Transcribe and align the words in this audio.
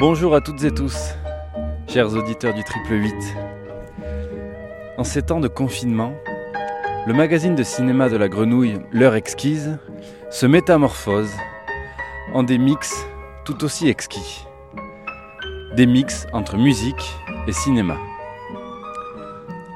Bonjour 0.00 0.34
à 0.34 0.40
toutes 0.40 0.64
et 0.64 0.70
tous, 0.70 1.14
chers 1.86 2.14
auditeurs 2.14 2.54
du 2.54 2.64
Triple 2.64 2.94
8. 2.94 3.14
En 4.96 5.04
ces 5.04 5.20
temps 5.20 5.40
de 5.40 5.46
confinement, 5.46 6.14
le 7.06 7.12
magazine 7.12 7.54
de 7.54 7.62
cinéma 7.62 8.08
de 8.08 8.16
la 8.16 8.30
grenouille, 8.30 8.78
L'heure 8.92 9.14
exquise, 9.14 9.78
se 10.30 10.46
métamorphose 10.46 11.30
en 12.32 12.42
des 12.42 12.56
mix 12.56 13.06
tout 13.44 13.62
aussi 13.62 13.90
exquis. 13.90 14.46
Des 15.76 15.84
mix 15.84 16.26
entre 16.32 16.56
musique 16.56 17.14
et 17.46 17.52
cinéma. 17.52 17.98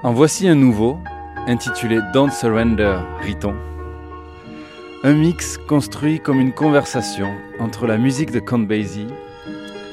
En 0.03 0.15
voici 0.15 0.49
un 0.49 0.55
nouveau, 0.55 0.99
intitulé 1.47 1.99
Don't 2.15 2.31
Surrender, 2.31 2.97
Riton. 3.21 3.55
Un 5.03 5.13
mix 5.13 5.59
construit 5.69 6.19
comme 6.19 6.41
une 6.41 6.55
conversation 6.55 7.29
entre 7.61 7.87
la 7.87 7.99
musique 7.99 8.31
de 8.31 8.41
Count 8.41 8.61
Basie 8.61 9.09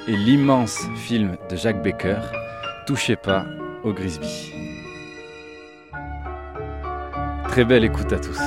et 0.08 0.16
l'immense 0.16 0.80
film 0.96 1.38
de 1.50 1.55
Jacques 1.55 1.82
Becker, 1.82 2.20
Touchez 2.86 3.16
pas 3.16 3.46
au 3.84 3.94
Grisby. 3.94 4.54
Très 7.48 7.64
belle 7.64 7.84
écoute 7.84 8.12
à 8.12 8.20
tous. 8.20 8.40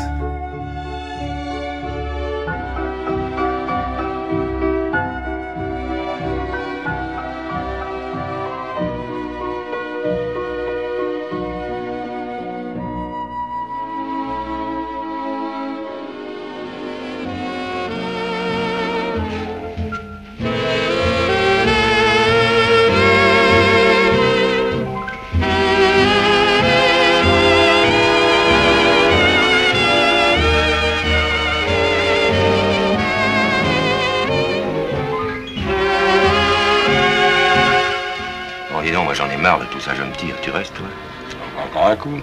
Un 41.94 41.96
coup. 41.96 42.20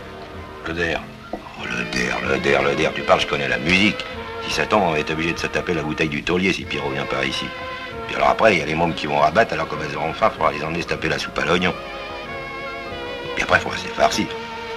Le 0.68 0.74
der. 0.74 1.02
Oh, 1.34 1.38
le 1.66 1.84
der, 1.92 2.16
le 2.28 2.38
der, 2.40 2.62
le 2.62 2.76
der. 2.76 2.94
Tu 2.94 3.02
parles, 3.02 3.22
je 3.22 3.28
connais 3.28 3.48
la 3.48 3.58
musique. 3.58 4.06
Si 4.46 4.52
ça 4.52 4.66
tombe, 4.66 4.84
on 4.84 4.92
va 4.92 5.00
être 5.00 5.12
obligé 5.12 5.34
de 5.34 5.40
se 5.40 5.48
taper 5.48 5.74
la 5.74 5.82
bouteille 5.82 6.10
du 6.10 6.24
taulier 6.24 6.52
si 6.54 6.64
Pierrot 6.66 6.90
vient 6.90 7.06
par 7.06 7.24
ici. 7.24 7.46
Puis 8.08 8.16
alors 8.16 8.30
après, 8.30 8.54
il 8.54 8.60
y 8.60 8.62
a 8.62 8.66
les 8.66 8.76
mômes 8.76 8.94
qui 8.94 9.08
vont 9.08 9.20
rabattre, 9.20 9.54
alors 9.54 9.68
comme 9.68 9.80
elles 9.88 9.96
auront 9.96 10.14
faim, 10.14 10.30
faudra 10.36 10.52
les 10.52 10.64
emmener 10.64 10.82
se 10.82 10.88
taper 10.88 11.08
la 11.10 11.18
soupe 11.20 11.38
à 11.40 11.46
l'oignon. 11.46 11.74
Puis 13.36 13.44
après, 13.44 13.60
il 13.60 13.62
faudra 13.62 13.78
se 13.78 13.84
les 13.86 13.92
farcir. 13.92 14.26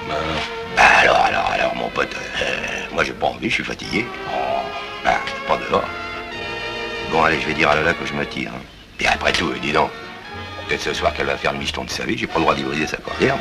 Bah 0.09 0.15
alors. 0.15 0.43
Bah 0.77 0.83
alors, 1.01 1.17
alors, 1.17 1.51
alors, 1.53 1.75
mon 1.77 1.89
pote, 1.89 2.15
euh, 2.43 2.47
moi 2.93 3.05
j'ai 3.05 3.13
pas 3.13 3.27
envie, 3.27 3.49
je 3.49 3.55
suis 3.55 3.65
fatigué. 3.65 4.07
Oh, 4.29 4.61
bah, 5.05 5.19
pas 5.49 5.57
dehors. 5.57 5.85
Bon, 7.11 7.23
allez, 7.25 7.41
je 7.41 7.47
vais 7.47 7.55
dire 7.55 7.71
à 7.71 7.77
Lola 7.77 7.95
que 7.95 8.05
je 8.07 8.13
me 8.13 8.27
tire. 8.27 8.51
hein. 8.55 8.61
Puis 8.99 9.07
après 9.07 9.33
tout, 9.33 9.53
dis 9.63 9.73
donc, 9.73 9.91
peut-être 10.69 10.83
ce 10.83 10.93
soir 10.95 11.13
qu'elle 11.15 11.27
va 11.27 11.37
faire 11.37 11.53
le 11.53 11.59
micheton 11.59 11.85
de 11.85 11.91
sa 11.91 12.05
vie, 12.05 12.17
j'ai 12.19 12.27
pas 12.27 12.37
le 12.39 12.43
droit 12.43 12.55
d'y 12.55 12.63
briser 12.63 12.87
sa 12.87 12.97
cordière. 12.99 13.37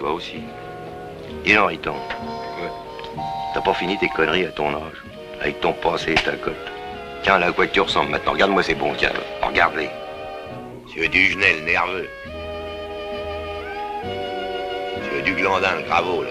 Toi 0.00 0.12
aussi. 0.12 0.40
Dis 1.44 1.54
donc, 1.54 1.68
Riton. 1.68 1.94
T'as 3.52 3.60
pas 3.60 3.74
fini 3.74 3.98
tes 3.98 4.08
conneries 4.08 4.46
à 4.46 4.50
ton 4.50 4.70
âge, 4.70 4.98
avec 5.40 5.60
ton 5.60 5.74
passé 5.74 6.12
et 6.12 6.14
ta 6.14 6.32
cote. 6.32 6.54
Tiens, 7.22 7.38
là, 7.38 7.48
à 7.48 7.52
quoi 7.52 7.66
tu 7.66 7.80
ressembles 7.80 8.10
maintenant 8.10 8.32
Regarde-moi 8.32 8.62
ces 8.62 8.74
bons, 8.74 8.94
tiens, 8.96 9.12
regarde-les. 9.42 9.90
Tu 10.90 11.00
veux 11.00 11.08
du 11.08 11.32
genel 11.32 11.64
nerveux. 11.64 12.08
Tu 15.04 15.16
veux 15.16 15.22
du 15.22 15.34
glandin, 15.34 15.76
le 15.76 15.82
gravot, 15.82 16.22
là. 16.22 16.30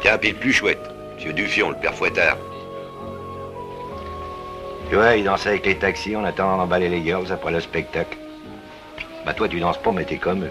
Tiens, 0.00 0.18
puis 0.18 0.32
le 0.32 0.36
plus 0.36 0.52
chouette. 0.52 0.90
Tu 1.18 1.28
veux 1.28 1.34
du 1.34 1.46
fion, 1.46 1.70
le 1.70 1.76
père 1.76 1.94
fouettard. 1.94 2.36
Tu 4.88 4.96
vois, 4.96 5.14
il 5.14 5.24
dansait 5.24 5.50
avec 5.50 5.66
les 5.66 5.78
taxis 5.78 6.16
en 6.16 6.24
attendant 6.24 6.56
d'emballer 6.56 6.88
les 6.88 7.02
girls 7.02 7.30
après 7.30 7.52
le 7.52 7.60
spectacle. 7.60 8.18
Bah 9.24 9.32
toi, 9.32 9.48
tu 9.48 9.60
danses 9.60 9.78
pas, 9.78 9.92
mais 9.92 10.04
t'es 10.04 10.18
comme 10.18 10.44
eux. 10.44 10.50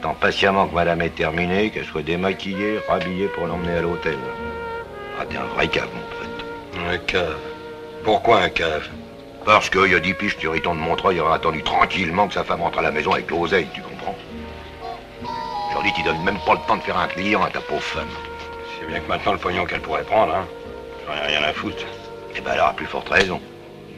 T'attends 0.00 0.14
patiemment 0.14 0.66
que 0.66 0.74
madame 0.74 1.02
ait 1.02 1.10
terminé, 1.10 1.68
qu'elle 1.68 1.84
soit 1.84 2.00
démaquillée, 2.00 2.78
rhabillée 2.88 3.26
pour 3.26 3.46
l'emmener 3.46 3.76
à 3.76 3.82
l'hôtel. 3.82 4.16
Ah, 5.20 5.26
t'es 5.28 5.36
un 5.36 5.44
vrai 5.44 5.68
cave, 5.68 5.90
mon 5.92 6.00
pote. 6.00 6.88
Un 6.88 6.96
cave. 6.96 7.36
Pourquoi 8.02 8.38
un 8.38 8.48
cave? 8.48 8.88
Parce 9.44 9.68
qu'il 9.68 9.90
y 9.90 9.94
a 9.94 10.00
10 10.00 10.14
piges, 10.14 10.38
Turiton 10.38 10.74
de 10.74 10.80
Montreuil 10.80 11.20
aurait 11.20 11.34
attendu 11.34 11.62
tranquillement 11.62 12.28
que 12.28 12.32
sa 12.32 12.44
femme 12.44 12.62
rentre 12.62 12.78
à 12.78 12.82
la 12.82 12.90
maison 12.90 13.12
avec 13.12 13.30
l'oseille, 13.30 13.68
tu 13.74 13.82
comprends? 13.82 14.16
Aujourd'hui, 15.68 15.92
tu 15.94 16.02
donnes 16.02 16.24
même 16.24 16.38
pas 16.46 16.54
le 16.54 16.66
temps 16.66 16.76
de 16.76 16.82
faire 16.82 16.96
un 16.96 17.08
client 17.08 17.42
à 17.42 17.50
ta 17.50 17.60
pauvre 17.60 17.82
femme. 17.82 18.08
C'est 18.78 18.86
bien 18.86 19.00
que 19.00 19.08
maintenant 19.08 19.32
le 19.32 19.38
pognon 19.38 19.66
qu'elle 19.66 19.82
pourrait 19.82 20.04
prendre, 20.04 20.34
hein. 20.34 20.46
J'en 21.06 21.12
ai 21.12 21.36
rien 21.36 21.42
à 21.46 21.52
foutre. 21.52 21.84
Eh 22.34 22.40
ben, 22.40 22.52
elle 22.54 22.60
aura 22.60 22.72
plus 22.72 22.86
forte 22.86 23.10
raison. 23.10 23.38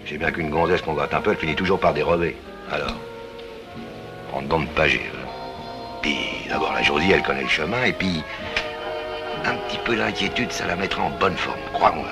C'est 0.05 0.19
bien 0.19 0.32
qu'une 0.32 0.50
gonzesse 0.50 0.82
qu'on 0.82 0.94
gratte 0.94 1.14
un 1.14 1.20
peu, 1.20 1.31
elle 1.31 1.37
finit 1.37 1.55
toujours 1.55 1.78
par 1.78 1.94
dérober. 1.94 2.37
Alors, 2.72 2.96
prends 4.32 4.43
dedans 4.43 4.60
de 4.60 4.66
pager. 4.66 5.08
D'abord, 6.49 6.72
la 6.72 6.82
Josie, 6.82 7.12
elle 7.12 7.22
connaît 7.22 7.43
le 7.43 7.49
chemin, 7.49 7.84
et 7.84 7.93
puis, 7.93 8.22
un 9.44 9.54
petit 9.54 9.78
peu 9.84 9.96
d'inquiétude, 9.96 10.52
ça 10.52 10.66
la 10.66 10.76
mettra 10.76 11.02
en 11.02 11.10
bonne 11.10 11.37
forme, 11.37 11.60
crois-moi. 11.72 12.06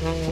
T'as 0.00 0.28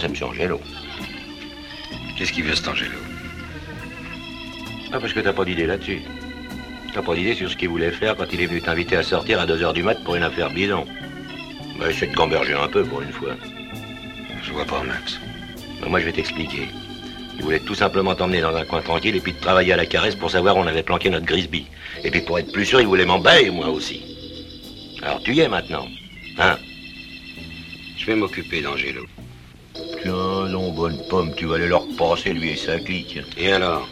c'est 0.00 0.06
M. 0.06 0.14
Angelo. 0.22 0.60
Qu'est-ce 2.16 2.32
qu'il 2.32 2.44
veut 2.44 2.54
cet 2.54 2.68
Angelo? 2.68 2.98
Ah, 4.92 4.98
parce 4.98 5.12
que 5.12 5.20
t'as 5.20 5.32
pas 5.32 5.44
d'idée 5.44 5.66
là-dessus. 5.66 6.00
T'as 6.92 7.02
pas 7.02 7.14
d'idée 7.14 7.34
sur 7.34 7.50
ce 7.50 7.56
qu'il 7.56 7.68
voulait 7.68 7.92
faire 7.92 8.16
quand 8.16 8.26
il 8.32 8.40
est 8.40 8.46
venu 8.46 8.60
t'inviter 8.60 8.96
à 8.96 9.02
sortir 9.02 9.40
à 9.40 9.46
2h 9.46 9.72
du 9.74 9.82
mat 9.82 10.02
pour 10.02 10.16
une 10.16 10.22
affaire 10.22 10.50
bidon. 10.50 10.86
Bah, 11.78 11.90
essaie 11.90 12.06
de 12.06 12.14
gamberger 12.14 12.54
un 12.54 12.68
peu 12.68 12.84
pour 12.84 13.02
une 13.02 13.12
fois. 13.12 13.36
Je 14.42 14.52
vois 14.52 14.64
pas, 14.64 14.82
Max. 14.82 15.20
Bah, 15.80 15.86
moi, 15.88 16.00
je 16.00 16.06
vais 16.06 16.12
t'expliquer. 16.12 16.68
Il 17.36 17.44
voulait 17.44 17.60
tout 17.60 17.74
simplement 17.74 18.14
t'emmener 18.14 18.40
dans 18.40 18.54
un 18.54 18.64
coin 18.64 18.82
tranquille 18.82 19.16
et 19.16 19.20
puis 19.20 19.32
te 19.32 19.40
travailler 19.40 19.72
à 19.72 19.76
la 19.76 19.86
caresse 19.86 20.14
pour 20.14 20.30
savoir 20.30 20.56
où 20.56 20.60
on 20.60 20.66
avait 20.66 20.82
planqué 20.82 21.08
notre 21.08 21.26
Grisby. 21.26 21.66
Et 22.04 22.10
puis 22.10 22.20
pour 22.20 22.38
être 22.38 22.52
plus 22.52 22.66
sûr, 22.66 22.80
il 22.80 22.86
voulait 22.86 23.06
m'emballer, 23.06 23.50
moi 23.50 23.68
aussi. 23.68 24.02
Alors 25.02 25.22
tu 25.22 25.32
y 25.32 25.40
es 25.40 25.48
maintenant. 25.48 25.86
Hein? 26.38 26.58
Je 27.96 28.06
vais 28.06 28.14
m'occuper 28.14 28.60
d'Angelo. 28.60 29.06
Tiens, 30.02 30.48
non, 30.48 30.72
bonne 30.72 30.98
pomme, 31.08 31.34
tu 31.34 31.46
vas 31.46 31.56
aller 31.56 31.68
leur 31.68 31.84
passer, 31.98 32.32
lui 32.32 32.50
et 32.50 32.56
sa 32.56 32.78
clique. 32.78 33.18
Et 33.36 33.52
alors? 33.52 33.86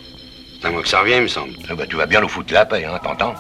C'est 0.61 0.67
à 0.67 0.71
moi 0.71 0.83
que 0.83 0.89
ça 0.89 1.01
revient, 1.01 1.17
il 1.17 1.23
me 1.23 1.29
semble. 1.29 1.55
Ah 1.69 1.75
bah, 1.75 1.87
tu 1.87 1.97
vas 1.97 2.07
bien 2.07 2.21
nous 2.21 2.29
foutre 2.29 2.53
la 2.53 2.67
paix, 2.67 2.85
hein, 2.85 2.99
t'entends? 3.03 3.35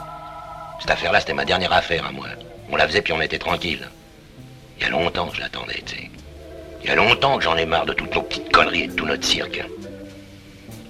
Cette 0.80 0.90
affaire-là, 0.90 1.20
c'était 1.20 1.34
ma 1.34 1.44
dernière 1.44 1.72
affaire 1.72 2.06
à 2.06 2.12
moi. 2.12 2.28
On 2.70 2.76
la 2.76 2.86
faisait 2.86 3.02
puis 3.02 3.12
on 3.12 3.20
était 3.20 3.38
tranquille. 3.38 3.88
Il 4.76 4.84
y 4.84 4.86
a 4.86 4.90
longtemps 4.90 5.28
que 5.28 5.36
je 5.36 5.40
l'attendais, 5.40 5.82
tu 5.84 5.96
sais. 5.96 6.10
Il 6.82 6.88
y 6.88 6.92
a 6.92 6.94
longtemps 6.94 7.38
que 7.38 7.44
j'en 7.44 7.56
ai 7.56 7.66
marre 7.66 7.86
de 7.86 7.94
toutes 7.94 8.14
nos 8.14 8.22
petites 8.22 8.52
conneries 8.52 8.82
et 8.82 8.86
de 8.88 8.94
tout 8.94 9.06
notre 9.06 9.24
cirque. 9.24 9.64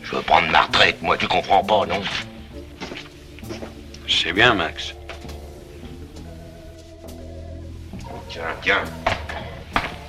Je 0.02 0.16
veux 0.16 0.22
prendre 0.22 0.48
ma 0.48 0.62
retraite, 0.62 1.00
moi, 1.00 1.16
tu 1.16 1.26
comprends 1.26 1.64
pas, 1.64 1.86
non? 1.86 2.02
Je 4.06 4.16
sais 4.16 4.32
bien, 4.32 4.54
Max. 4.54 4.94
Tiens, 8.28 8.42
tiens. 8.62 8.84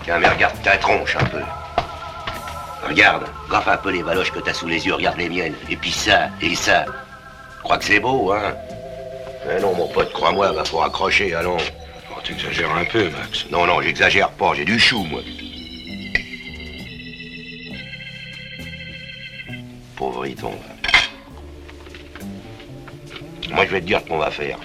Tiens, 0.10 0.18
mais 0.18 0.28
regarde 0.30 0.60
ta 0.64 0.76
tronche 0.76 1.16
un 1.18 1.26
peu. 1.26 1.42
Regarde, 2.82 3.26
gaffe 3.48 3.68
un 3.68 3.78
peu 3.78 3.92
les 3.92 4.02
baloches 4.02 4.32
que 4.32 4.40
t'as 4.40 4.56
sous 4.56 4.68
les 4.68 4.84
yeux, 4.84 4.96
regarde 4.96 5.20
les 5.20 5.30
miennes. 5.30 5.54
Et 5.70 5.76
puis 5.76 5.92
ça, 5.92 6.30
et 6.42 6.56
ça. 6.56 6.84
Crois 7.62 7.78
que 7.78 7.86
c'est 7.86 8.00
beau, 8.00 8.32
hein 8.32 8.56
Eh 9.48 9.62
non, 9.62 9.76
mon 9.76 9.88
pote, 9.88 10.12
crois-moi, 10.12 10.52
va 10.52 10.66
faut 10.66 10.82
accrocher, 10.82 11.36
allons. 11.36 11.58
Oh, 12.10 12.20
t'exagères 12.24 12.74
un 12.74 12.86
peu, 12.86 13.12
Max. 13.12 13.46
Non, 13.52 13.68
non, 13.68 13.84
j'exagère 13.84 14.32
pas, 14.32 14.56
j'ai 14.56 14.66
du 14.66 14.80
chou, 14.80 15.04
moi. 15.04 15.22
Pauvre 19.96 20.22
Riton. 20.22 20.54
Moi, 23.52 23.64
je 23.64 23.72
vais 23.72 23.82
te 23.82 23.86
dire 23.86 24.00
ce 24.00 24.10
qu'on 24.10 24.18
va 24.18 24.32
faire. 24.32 24.58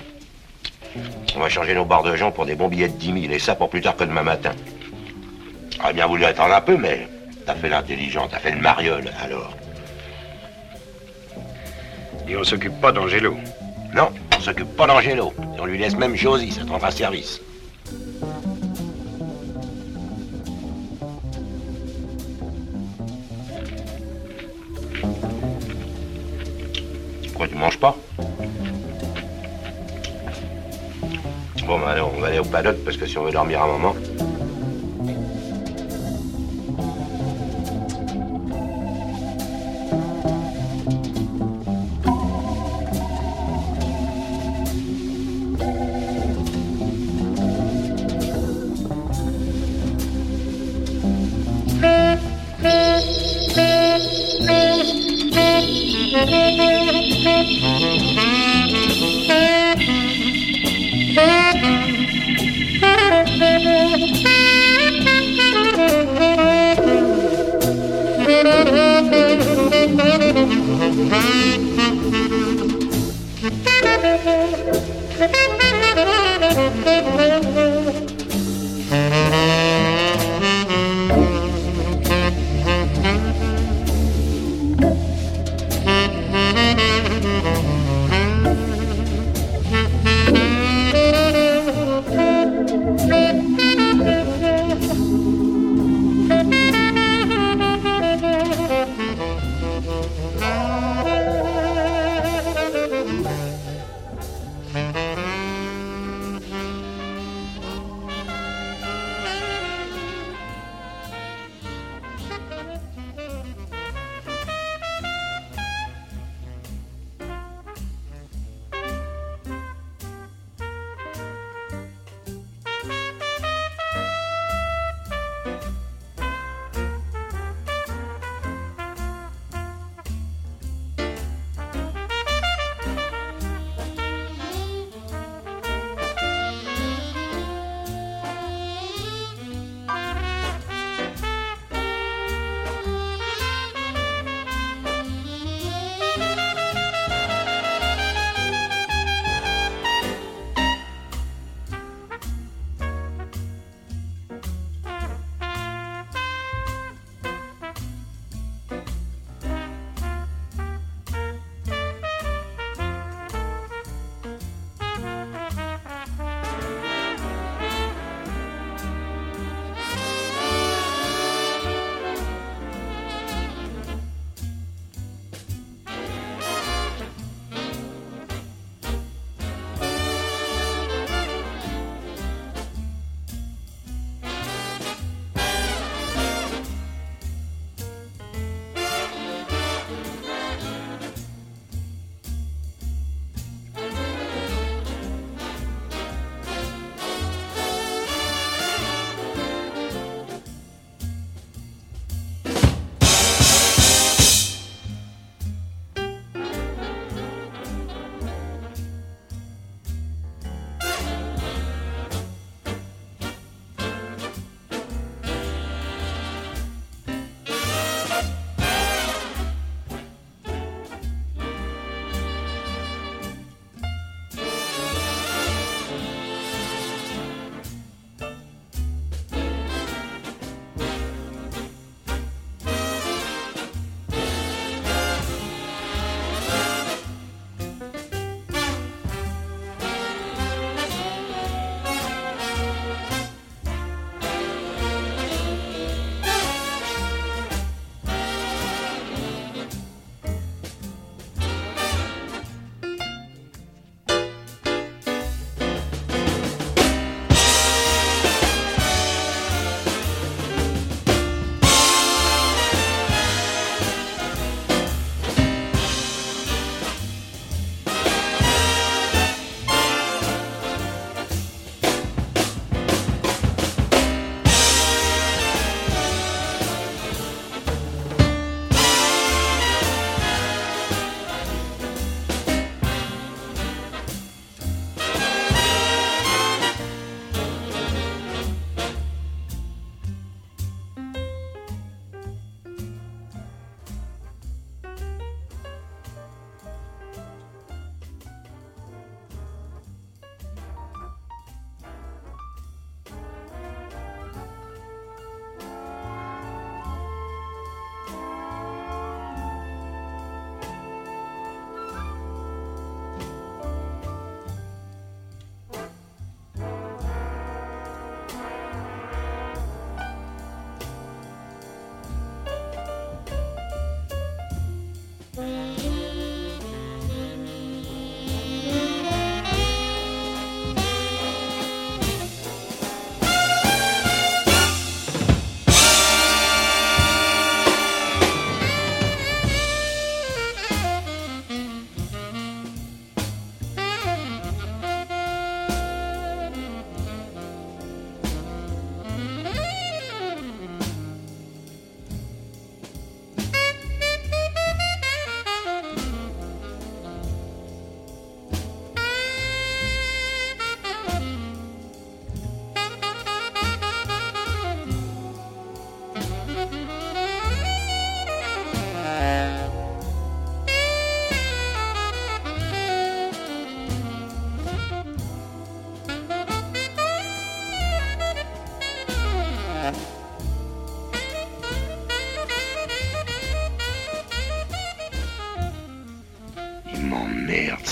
On 1.37 1.41
va 1.41 1.51
changer 1.51 1.75
nos 1.75 1.85
barres 1.85 2.03
de 2.03 2.17
gens 2.17 2.33
pour 2.33 2.47
des 2.47 2.55
bons 2.55 2.69
billets 2.69 2.89
de 2.89 2.97
10 2.97 3.25
000, 3.25 3.35
et 3.35 3.39
ça 3.39 3.55
pour 3.55 3.69
plus 3.69 3.83
tard 3.83 3.95
que 3.95 4.05
demain 4.05 4.23
matin. 4.23 4.53
J'aurais 5.85 5.93
bien 5.93 6.07
voulu 6.07 6.25
attendre 6.25 6.55
un 6.55 6.63
peu, 6.63 6.79
mais 6.79 7.07
t'as 7.45 7.55
fait 7.57 7.69
l'intelligent, 7.69 8.27
t'as 8.27 8.39
fait 8.39 8.53
le 8.53 8.59
mariole, 8.59 9.11
alors. 9.23 9.55
Et 12.27 12.35
on 12.39 12.43
s'occupe 12.43 12.81
pas 12.81 12.91
d'Angelo. 12.91 13.37
Non, 13.95 14.09
on 14.35 14.41
s'occupe 14.41 14.75
pas 14.79 14.87
d'Angelo. 14.87 15.35
Et 15.55 15.61
on 15.61 15.67
lui 15.67 15.77
laisse 15.77 15.95
même 15.95 16.17
Josie, 16.17 16.53
ça 16.53 16.63
te 16.65 16.71
rendra 16.71 16.91
service. 16.91 17.39
Pourquoi 27.27 27.49
tu 27.49 27.57
manges 27.57 27.79
pas? 27.79 27.95
Bon, 31.67 31.79
bah 31.79 31.91
alors, 31.91 32.11
on 32.17 32.21
va 32.23 32.29
aller 32.29 32.39
au 32.39 32.45
paddock 32.45 32.77
parce 32.87 32.97
que 32.97 33.05
si 33.05 33.19
on 33.19 33.25
veut 33.25 33.33
dormir 33.33 33.63
un 33.63 33.67
moment. 33.67 33.95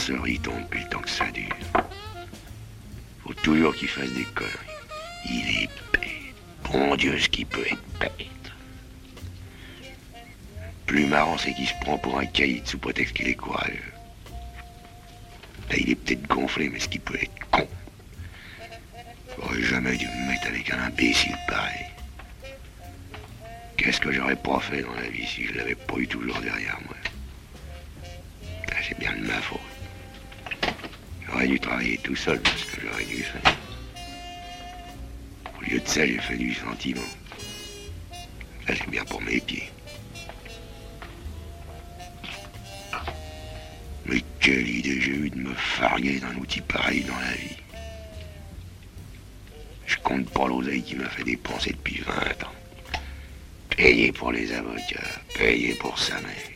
Il 0.09 0.41
tombe 0.41 0.61
depuis 0.63 0.83
le 0.83 0.89
temps 0.89 1.01
que 1.01 1.11
ça 1.11 1.31
dure. 1.31 1.57
Faut 3.23 3.35
toujours 3.35 3.75
qu'il 3.75 3.89
fasse 3.89 4.11
des 4.13 4.25
conneries. 4.25 4.53
Il 5.31 5.63
est 5.63 5.71
bête. 5.93 6.35
Bon 6.65 6.97
Dieu, 6.97 7.19
ce 7.19 7.29
qui 7.29 7.45
peut 7.45 7.65
être 7.67 7.99
bête. 8.01 8.27
Plus 10.87 11.07
marrant, 11.07 11.39
c'est 11.39 11.55
qu'il 11.55 11.69
se 11.69 11.75
prend 11.81 11.99
pour 11.99 12.19
un 12.19 12.27
caïd 12.27 12.67
sous 12.67 12.79
prétexte 12.79 13.15
qu'il 13.15 13.29
est 13.29 13.35
courageux. 13.35 13.93
Là, 15.71 15.77
il 15.79 15.91
est 15.91 15.95
peut-être 15.95 16.27
gonflé, 16.27 16.69
mais 16.69 16.81
ce 16.81 16.89
qui 16.89 16.99
peut 16.99 17.19
être 17.21 17.47
con. 17.51 17.69
J'aurais 19.39 19.63
jamais 19.63 19.97
dû 19.97 20.07
me 20.07 20.29
mettre 20.29 20.49
avec 20.49 20.71
un 20.71 20.79
imbécile 20.81 21.37
pareil. 21.49 21.87
Qu'est-ce 23.77 24.01
que 24.01 24.13
j'aurais 24.13 24.37
pas 24.37 24.61
fait 24.61 24.83
dans 24.83 24.95
la 24.95 25.09
vie 25.09 25.27
si 25.27 25.47
je 25.47 25.55
l'avais 25.55 25.75
pas 25.75 25.97
eu 25.97 26.07
toujours 26.07 26.41
derrière 26.41 26.79
moi? 26.85 26.97
Ah, 28.71 28.77
C'est 28.87 28.99
bien 28.99 29.13
de 29.17 29.27
ma 29.27 29.41
faute. 29.41 29.61
J'aurais 31.43 31.55
dû 31.55 31.59
travailler 31.59 31.99
tout 31.99 32.15
seul 32.15 32.41
parce 32.41 32.63
que 32.63 32.81
j'aurais 32.83 33.05
dû 33.05 33.21
faire. 33.25 33.57
Au 35.59 35.65
lieu 35.65 35.81
de 35.81 35.89
ça, 35.89 36.07
j'ai 36.07 36.19
fait 36.19 36.37
du 36.37 36.55
sentiment. 36.55 37.01
Ça, 38.65 38.75
c'est 38.77 38.89
bien 38.89 39.05
pour 39.07 39.21
mes 39.23 39.41
pieds. 39.41 39.69
Mais 44.07 44.23
quelle 44.39 44.69
idée 44.69 45.01
j'ai 45.01 45.11
eu 45.11 45.31
de 45.31 45.39
me 45.39 45.53
farguer 45.55 46.21
d'un 46.21 46.37
outil 46.37 46.61
pareil 46.61 47.03
dans 47.03 47.19
la 47.19 47.33
vie. 47.33 47.57
Je 49.87 49.97
compte 49.97 50.31
pas 50.31 50.47
l'oseille 50.47 50.85
qui 50.85 50.95
m'a 50.95 51.09
fait 51.09 51.25
dépenser 51.25 51.73
depuis 51.73 52.03
20 52.03 52.13
ans. 52.45 52.53
Payé 53.77 54.13
pour 54.13 54.31
les 54.31 54.53
avocats, 54.53 55.21
payé 55.35 55.75
pour 55.75 55.99
sa 55.99 56.21
mère. 56.21 56.53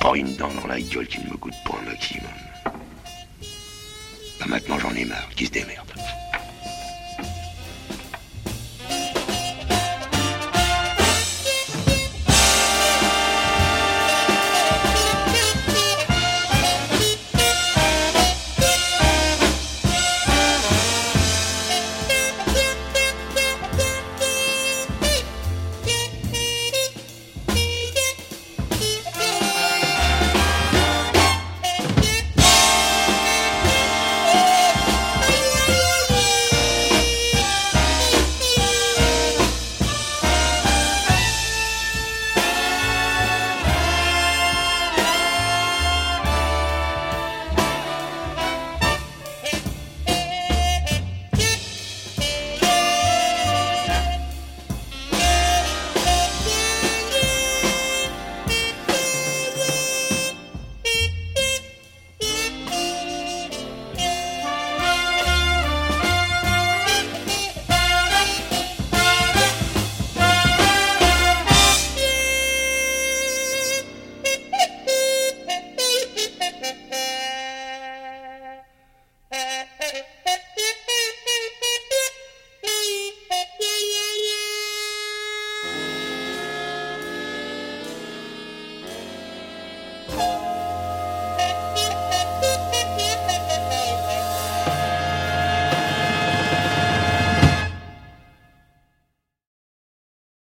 Pas 0.00 0.16
une 0.16 0.34
dent 0.34 0.52
dans 0.54 0.66
la 0.66 0.80
gueule 0.80 1.06
qui 1.06 1.20
ne 1.20 1.30
me 1.30 1.36
coûte 1.36 1.54
pas 1.64 1.78
un 1.80 1.88
maximum. 1.88 2.49
Maintenant 4.46 4.78
j'en 4.78 4.94
ai 4.94 5.04
marre, 5.04 5.28
qui 5.36 5.46
se 5.46 5.52
démerde. 5.52 5.86